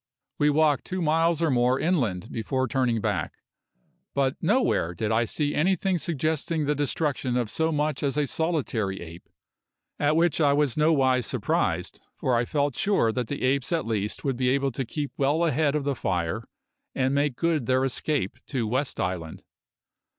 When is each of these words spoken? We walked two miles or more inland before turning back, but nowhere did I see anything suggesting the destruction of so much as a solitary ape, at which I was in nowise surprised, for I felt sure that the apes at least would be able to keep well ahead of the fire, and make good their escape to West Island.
We 0.39 0.49
walked 0.49 0.85
two 0.85 0.99
miles 0.99 1.43
or 1.43 1.51
more 1.51 1.79
inland 1.79 2.31
before 2.31 2.67
turning 2.67 3.01
back, 3.01 3.35
but 4.15 4.35
nowhere 4.41 4.95
did 4.95 5.11
I 5.11 5.25
see 5.25 5.53
anything 5.53 5.99
suggesting 5.99 6.65
the 6.65 6.73
destruction 6.73 7.37
of 7.37 7.51
so 7.51 7.71
much 7.71 8.01
as 8.01 8.17
a 8.17 8.25
solitary 8.25 8.99
ape, 8.99 9.29
at 9.99 10.15
which 10.15 10.41
I 10.41 10.53
was 10.53 10.75
in 10.75 10.81
nowise 10.81 11.27
surprised, 11.27 12.01
for 12.17 12.35
I 12.35 12.45
felt 12.45 12.75
sure 12.75 13.11
that 13.11 13.27
the 13.27 13.43
apes 13.43 13.71
at 13.71 13.85
least 13.85 14.23
would 14.23 14.37
be 14.37 14.49
able 14.49 14.71
to 14.71 14.85
keep 14.85 15.11
well 15.17 15.45
ahead 15.45 15.75
of 15.75 15.83
the 15.83 15.93
fire, 15.93 16.45
and 16.95 17.13
make 17.13 17.35
good 17.35 17.67
their 17.67 17.85
escape 17.85 18.39
to 18.47 18.65
West 18.65 18.99
Island. 18.99 19.43